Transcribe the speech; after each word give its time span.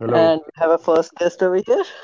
Hello. 0.00 0.14
And 0.14 0.40
we 0.44 0.50
have 0.56 0.70
a 0.70 0.78
first 0.78 1.14
guest 1.14 1.42
over 1.42 1.56
here. 1.56 1.84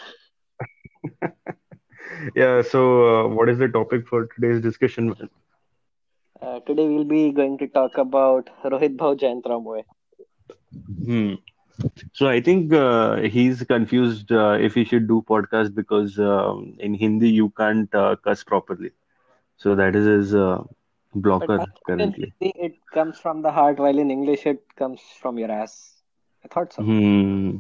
Yeah, 2.34 2.62
so 2.62 2.80
uh, 3.08 3.28
what 3.28 3.48
is 3.48 3.58
the 3.58 3.68
topic 3.68 4.06
for 4.08 4.26
today's 4.26 4.62
discussion. 4.62 5.14
Uh, 6.40 6.60
today 6.60 6.88
we'll 6.88 7.04
be 7.04 7.30
going 7.32 7.58
to 7.58 7.66
talk 7.68 7.98
about 7.98 8.48
Rohit 8.64 8.96
Bhau 8.96 9.14
Jayantramwe. 9.16 9.84
Hmm. 11.04 11.34
So 12.12 12.28
I 12.28 12.40
think 12.40 12.72
uh, 12.72 13.16
he's 13.22 13.62
confused 13.62 14.32
uh, 14.32 14.56
if 14.60 14.74
he 14.74 14.84
should 14.84 15.08
do 15.08 15.24
podcast 15.28 15.74
because 15.74 16.18
um, 16.18 16.76
in 16.78 16.94
Hindi 16.94 17.30
you 17.30 17.50
can't 17.50 17.92
uh, 17.94 18.16
cuss 18.16 18.42
properly. 18.44 18.90
So 19.56 19.74
that 19.76 19.94
is 19.94 20.06
his 20.06 20.34
uh, 20.34 20.62
But 20.62 20.87
blocker 21.14 21.64
currently. 21.86 22.32
It 22.40 22.76
comes 22.92 23.18
from 23.18 23.42
the 23.42 23.52
heart, 23.52 23.78
while 23.78 23.98
in 23.98 24.10
English 24.10 24.46
it 24.46 24.62
comes 24.76 25.00
from 25.20 25.38
your 25.38 25.50
ass. 25.50 25.94
I 26.44 26.48
thought 26.48 26.72
so. 26.72 26.82
Hmm. 26.82 27.56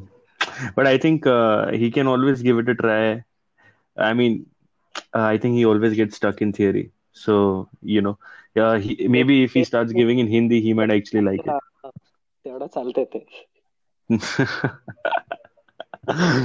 But 0.74 0.86
I 0.86 0.98
think 0.98 1.26
uh, 1.26 1.70
he 1.72 1.90
can 1.90 2.06
always 2.06 2.42
give 2.42 2.58
it 2.58 2.68
a 2.68 2.74
try. 2.74 3.24
I 3.96 4.14
mean, 4.14 4.46
uh, 5.14 5.22
I 5.22 5.38
think 5.38 5.54
he 5.54 5.64
always 5.64 5.94
gets 5.94 6.16
stuck 6.16 6.42
in 6.42 6.52
theory. 6.52 6.90
So 7.12 7.68
you 7.82 8.00
know, 8.00 8.18
yeah, 8.54 8.78
he, 8.78 9.08
maybe 9.08 9.44
if 9.44 9.52
he 9.52 9.64
starts 9.64 9.92
giving 9.92 10.18
in 10.18 10.28
Hindi, 10.28 10.60
he 10.60 10.74
might 10.74 10.90
actually 10.90 11.22
like 11.22 11.46
it. 11.46 11.56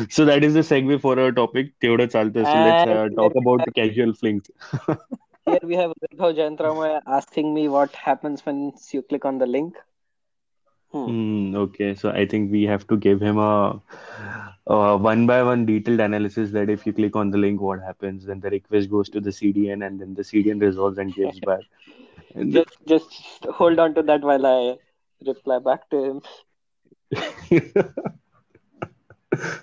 so 0.10 0.26
that 0.26 0.44
is 0.44 0.54
the 0.54 0.60
segue 0.62 1.00
for 1.02 1.20
our 1.20 1.32
topic. 1.32 1.80
Teoda 1.80 2.08
Chalte. 2.08 2.46
So 2.46 2.60
let's 2.60 2.86
uh, 2.86 3.10
talk 3.16 3.36
about 3.36 3.66
casual 3.76 4.14
flings. 4.14 4.50
here 5.46 5.60
we 5.64 5.76
have 5.76 5.92
Rohit 5.92 6.18
Bhau 6.18 6.34
Jayantramwe 6.36 7.02
asking 7.06 7.54
me 7.54 7.68
what 7.68 7.94
happens 7.96 8.46
once 8.46 8.94
you 8.94 9.02
click 9.02 9.26
on 9.26 9.38
the 9.38 9.46
link. 9.46 9.76
Hmm. 10.92 11.06
Hmm, 11.06 11.56
okay, 11.56 11.96
so 11.96 12.12
I 12.12 12.26
think 12.26 12.52
we 12.52 12.64
have 12.64 12.88
to 12.88 12.98
give 12.98 13.20
him 13.20 13.38
a, 13.38 13.82
a 14.68 14.98
one 14.98 15.26
by 15.26 15.44
one 15.44 15.66
detailed 15.66 16.00
analysis 16.00 16.52
that 16.52 16.70
if 16.70 16.86
you 16.86 16.94
click 16.94 17.16
on 17.16 17.32
the 17.32 17.38
link, 17.38 17.62
what 17.62 17.82
happens, 17.82 18.26
then 18.26 18.40
the 18.40 18.50
request 18.50 18.90
goes 18.90 19.10
to 19.10 19.20
the 19.20 19.32
CDN 19.32 19.86
and 19.86 20.00
then 20.00 20.14
the 20.14 20.22
CDN 20.22 20.62
resolves 20.62 20.98
and 20.98 21.14
gives 21.14 21.40
back. 21.52 21.62
And 22.36 22.54
Just 22.54 22.78
just 22.88 23.46
hold 23.46 23.80
on 23.80 23.96
to 23.96 24.04
that 24.04 24.22
while 24.22 24.46
I 24.46 24.78
reply 25.26 25.60
back 25.60 25.90
to 25.90 26.04
him. 26.04 26.22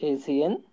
Is 0.00 0.26
he 0.26 0.42
in? 0.42 0.64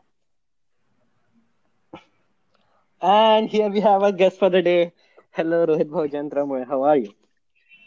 And 3.01 3.49
here 3.49 3.69
we 3.69 3.81
have 3.81 4.03
a 4.03 4.11
guest 4.11 4.37
for 4.39 4.49
the 4.49 4.61
day. 4.61 4.93
Hello, 5.31 5.65
Rohit 5.65 5.89
Bhau 5.89 6.07
Jayantramwe. 6.09 6.65
How 6.67 6.83
are 6.83 6.97
you? 6.97 7.13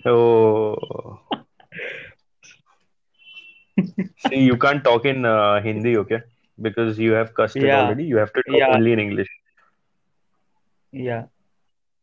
oh, 0.05 1.21
see, 4.17 4.41
you 4.41 4.57
can't 4.57 4.83
talk 4.85 5.05
in 5.05 5.25
uh, 5.25 5.61
Hindi, 5.63 5.97
okay? 5.99 6.21
Because 6.61 6.99
you 6.99 7.13
have 7.13 7.35
cussed 7.35 7.63
Yeah, 7.63 7.73
already. 7.73 8.05
You 8.05 8.17
have 8.17 8.33
to 8.33 8.43
talk 8.51 8.63
yeah, 8.63 8.69
only 8.69 8.93
in 8.93 9.01
English. 9.01 9.29
yeah. 10.93 11.25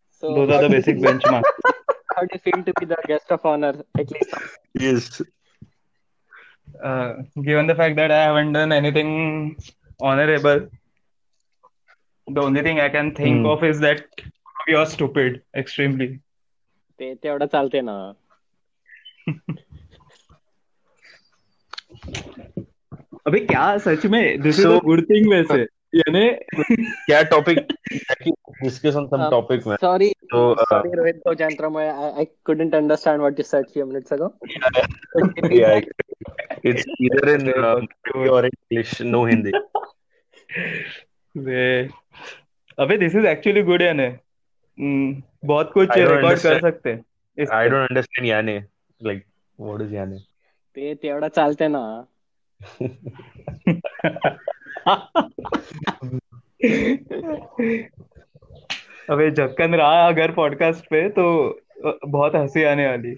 So, 0.10 0.28
Those 0.28 0.50
are 0.50 0.60
the 0.60 0.70
basic 0.70 0.98
benchmarks. 0.98 1.44
How 2.16 2.22
do 2.22 2.28
you 2.34 2.40
feel 2.40 2.64
to 2.64 2.74
be 2.80 2.86
the 2.86 2.98
guest 3.08 3.32
of 3.32 3.46
honor? 3.46 3.84
At 3.98 4.12
least 4.12 4.34
Yes. 4.74 5.22
Uh, 6.85 7.23
given 7.43 7.67
the 7.67 7.75
fact 7.75 7.97
that 7.97 8.11
I 8.11 8.23
haven't 8.25 8.53
done 8.53 8.73
anything 8.73 9.57
honorable, 10.01 10.69
the 12.29 12.41
only 12.41 12.63
thing 12.63 12.81
I 12.81 12.89
can 12.89 13.15
think 13.15 13.41
Hmm. 13.41 13.47
of 13.47 13.65
is 13.65 13.81
that 13.81 14.05
you're 14.69 14.87
stupid, 14.87 15.43
extremely. 15.55 16.09
ते 16.99 17.15
तेवढं 17.23 17.47
चालते 17.55 17.81
ना. 17.83 17.97
अबे 23.27 23.39
क्या 23.47 23.67
सच 23.85 24.07
में 24.15 24.43
this 24.43 24.59
is 24.59 24.65
So, 24.67 24.77
a 24.77 24.81
good 24.85 25.03
thing 25.11 25.31
वैसे 25.33 25.61
यानी 26.01 26.29
क्या 26.61 27.23
topic? 27.35 27.59
Discuss 28.65 28.97
on 28.99 29.07
some 29.13 29.23
Uh, 29.27 29.31
topic, 29.31 29.65
man. 29.67 29.79
sorry, 29.83 30.09
So, 30.33 30.41
uh, 30.53 30.65
sorry, 30.73 30.91
Rohit 30.99 31.17
Bhau 31.25 31.33
Jayantramwe. 31.41 31.85
I, 32.05 32.23
I 32.23 32.27
couldn't 32.45 32.75
understand 32.81 33.23
what 33.23 33.37
you 33.39 33.45
said 33.45 33.71
few 33.71 33.87
it's 36.70 36.86
either 37.00 37.36
in 37.36 37.50
uh, 37.50 37.80
or 38.30 38.42
English, 38.46 39.00
no 39.02 39.26
Hindi. 39.26 39.52
अबे 42.80 42.98
this 42.98 43.16
is 43.16 43.26
actually 43.28 43.62
good 43.64 43.82
यानी 43.82 44.04
हम्म, 44.04 45.24
बहुत 45.46 45.72
कुछ 45.74 45.90
record 45.98 46.22
कर 46.22 46.30
understand. 46.30 46.62
सकते 46.62 46.90
हैं 46.90 47.06
पे 47.38 47.70
don't 47.70 47.88
understand 47.90 48.28
Yane. 48.30 48.56
Like, 49.02 49.24
what 49.60 49.82
is 49.82 49.92
Yane? 49.92 50.20
ते 50.76 50.94
तेवढं 50.96 51.28
चालते 51.28 51.68
ना. 51.68 51.84
अबे 59.10 59.30
जक्कन 59.32 59.76
रहा 59.76 60.08
अगर 60.08 60.32
पॉडकास्ट 60.32 60.86
पे 60.86 61.08
तो 61.20 61.26
बहुत 62.08 62.36
हँसी 62.36 62.64
आने 62.64 62.88
वाली 62.88 63.14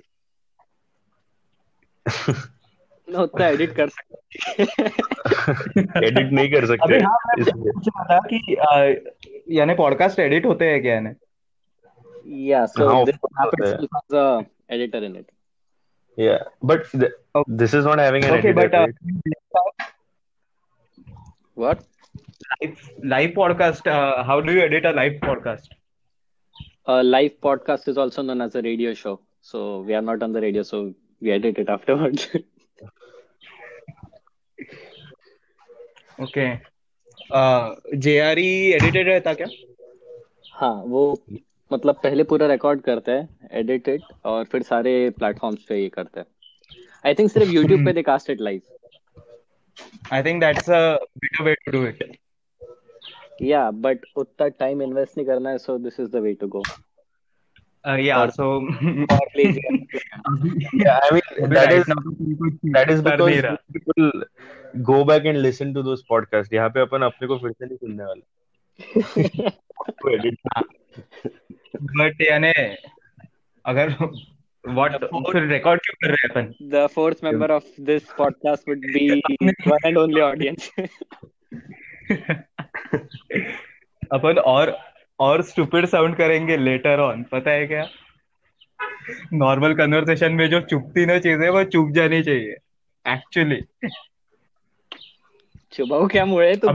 ना 3.11 3.21
उतना 3.21 3.47
एडिट 3.47 3.73
कर 3.73 3.87
सकते। 3.89 4.13
एडिट 6.07 6.31
नहीं 6.31 6.51
कर 6.51 6.65
सकते। 6.65 6.95
हाँ, 7.97 8.19
कि 8.33 8.55
यानी 9.57 9.73
पॉडकास्ट 9.73 10.19
एडिट 10.19 10.45
होते 10.45 10.65
हैं 10.65 10.81
क्या 10.81 10.93
यानी? 10.93 11.09
How 23.89 24.39
do 24.39 24.51
you 24.51 24.61
podcast 25.11 25.73
live 26.89 27.31
podcast 27.43 27.89
is 27.89 27.99
also 27.99 28.21
known 28.21 28.41
a 28.41 28.49
radio 28.55 28.93
show 28.93 29.27
so 29.41 29.83
we 29.83 29.93
are 29.93 30.01
not 30.01 30.23
on 30.23 30.33
the 30.33 30.37
radio 30.37 30.63
so 30.63 30.83
we 31.23 31.29
edit 31.29 31.59
it 31.59 31.69
after 31.69 31.93
afterwards 31.93 32.37
okay. 36.23 36.47
JRE 37.97 38.49
edited 38.73 39.07
रहता 39.07 39.33
क्या? 39.33 39.47
हाँ 40.53 40.73
वो 40.87 41.01
मतलब 41.71 41.95
पहले 42.03 42.23
पूरा 42.23 42.47
रिकॉर्ड 42.47 42.81
करते 42.81 43.11
हैं 43.11 43.49
एडिट 43.59 43.87
इट 43.89 44.01
और 44.25 44.43
फिर 44.51 44.63
सारे 44.63 44.93
प्लेटफॉर्म्स 45.19 45.63
पे 45.69 45.81
ये 45.81 45.89
करते 45.89 46.19
हैं। 46.19 46.27
आई 47.05 47.13
थिंक 47.13 47.31
सिर्फ़ 47.31 47.49
यूट्यूब 47.49 47.85
पे 47.85 47.93
they 47.93 48.01
cast 48.03 48.29
it 48.29 48.41
live 48.41 48.61
I 50.13 50.23
think 50.23 50.41
that's 50.41 50.69
a 50.69 50.79
better 51.17 51.43
way 51.43 51.53
to 51.55 51.71
do 51.71 51.85
it 51.87 52.03
yeah 53.41 53.69
but 53.83 54.05
उतना 54.17 54.47
टाइम 54.59 54.81
इन्वेस्ट 54.81 55.17
नहीं 55.17 55.27
करना 55.27 55.49
है 55.49 55.57
so 55.57 55.77
this 55.77 55.99
is 55.99 56.09
the 56.11 56.15
way 56.23 56.33
to 56.41 56.47
go 56.47 56.63
yeah 57.99 58.25
so 58.29 58.47
lazy 59.37 59.61
yeah 60.81 60.97
I 60.99 61.11
mean 61.13 61.27
अभी 61.43 61.55
that 61.55 61.67
right 61.67 61.79
is 61.79 61.89
now 61.89 62.11
कोई 62.11 62.35
कुछ 62.35 62.53
that 62.75 62.91
is 62.93 63.01
because 63.05 63.37
people 63.75 64.09
go 64.79 65.07
back 65.07 65.25
and 65.25 65.37
listen 65.37 65.73
to 65.73 65.81
those 65.81 65.99
podcast 66.09 66.53
यहाँ 66.53 66.69
पे 66.69 66.79
अपन 66.79 67.01
अपने 67.01 67.27
को 67.27 67.37
फिर 67.37 67.51
से 67.51 67.65
नहीं 67.65 67.77
सुनने 67.77 68.03
वाले। 68.03 68.39
बट 72.09 72.21
यानी 72.21 72.75
अगर 73.65 73.89
व्हाट 74.69 74.91
फिर 75.31 75.47
रिकॉर्ड 75.47 75.81
क्यों 75.81 75.97
कर 76.03 76.07
रहे 76.07 76.27
हैं 76.27 76.29
अपन? 76.29 76.53
The 76.71 76.87
fourth 76.97 77.23
member 77.23 77.49
of 77.49 77.89
this 77.89 78.03
podcast 78.21 78.61
would 78.69 78.81
be 78.95 79.21
one 79.73 79.85
and 79.85 79.97
only 79.97 80.33
audience. 80.33 80.91
अपन 84.11 84.37
और 84.37 84.79
और 85.19 85.41
स्टूपिड 85.41 85.85
साउंड 85.85 86.15
करेंगे 86.15 86.57
लेटर 86.57 86.99
ऑन 86.99 87.23
पता 87.23 87.51
है 87.51 87.67
क्या? 87.67 87.89
नॉर्मल 89.33 89.73
कन्वर्सेशन 89.73 90.31
में 90.31 90.49
जो 90.49 90.61
चुपती 90.61 91.05
ना 91.05 91.19
चीज़ें 91.19 91.49
वो 91.49 91.63
चुप 91.63 91.89
जानी 91.91 92.23
चाहिए 92.23 92.55
actually 93.07 93.89
Coba 95.73 95.95
oke 96.03 96.19
mulai 96.25 96.53
itu. 96.55 96.67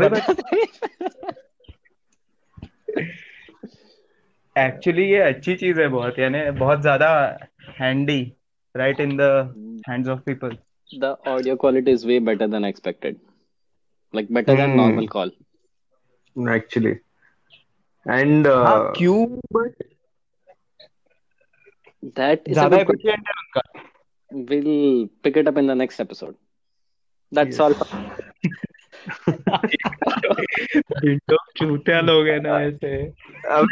Actually 4.57 5.05
ये 5.11 5.21
अच्छी 5.21 5.55
चीज़ 5.61 5.81
है 5.81 5.87
बहुत 5.89 6.19
यानी 6.19 6.41
बहुत 6.59 6.81
ज़्यादा 6.81 7.09
handy 7.79 8.21
right 8.75 9.01
in 9.01 9.17
the 9.17 9.23
hands 9.89 10.09
of 10.09 10.21
people 10.27 10.57
the 10.91 11.05
audio 11.29 11.57
quality 11.65 11.91
is 11.93 12.07
way 12.07 12.19
better 12.29 12.49
than 12.49 12.65
expected 12.65 13.17
like 14.15 14.33
better 14.35 14.57
than 14.57 14.77
normal 14.77 15.07
call 15.17 15.33
actually 16.37 16.91
and 18.07 18.47
Q? 18.99 19.15
But 19.53 19.83
that 22.21 22.49
is 22.49 22.59
a 22.59 22.83
question 22.85 24.45
will 24.51 24.71
pick 25.25 25.39
it 25.39 25.49
up 25.49 25.59
in 25.59 25.67
the 25.69 25.77
next 25.79 26.01
episode 26.01 26.35
that's 27.33 27.61
all 27.61 27.75
चूतिया 31.59 32.01
लोग 32.01 32.27
है 32.27 32.41
ना 32.41 32.61
ऐसे 32.61 33.05
अब 33.51 33.69